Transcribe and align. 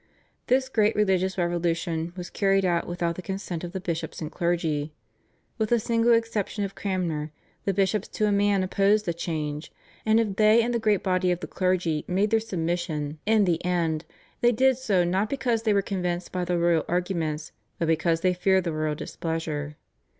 This 0.47 0.67
great 0.67 0.95
religious 0.95 1.37
revolution 1.37 2.11
was 2.17 2.31
carried 2.31 2.65
out 2.65 2.87
without 2.87 3.17
the 3.17 3.21
consent 3.21 3.63
of 3.63 3.71
the 3.71 3.79
bishops 3.79 4.19
and 4.19 4.31
clergy. 4.31 4.93
With 5.59 5.69
the 5.69 5.79
single 5.79 6.11
exception 6.13 6.63
of 6.63 6.73
Cranmer 6.73 7.29
the 7.65 7.73
bishops 7.75 8.07
to 8.07 8.25
a 8.25 8.31
man 8.31 8.63
opposed 8.63 9.05
the 9.05 9.13
change, 9.13 9.71
and 10.03 10.19
if 10.19 10.37
they 10.37 10.63
and 10.63 10.73
the 10.73 10.79
great 10.79 11.03
body 11.03 11.29
of 11.29 11.39
the 11.41 11.45
clergy 11.45 12.03
made 12.07 12.31
their 12.31 12.39
submission 12.39 13.19
in 13.27 13.45
the 13.45 13.63
end, 13.63 14.05
they 14.39 14.51
did 14.51 14.75
so 14.79 15.03
not 15.03 15.29
because 15.29 15.61
they 15.61 15.71
were 15.73 15.83
convinced 15.83 16.31
by 16.31 16.45
the 16.45 16.57
royal 16.57 16.83
arguments, 16.87 17.51
but 17.77 17.87
because 17.87 18.21
they 18.21 18.33
feared 18.33 18.63
the 18.63 18.73
royal 18.73 18.95
displeasure. 18.95 19.75